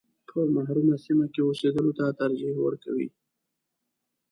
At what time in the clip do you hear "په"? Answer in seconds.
0.27-0.37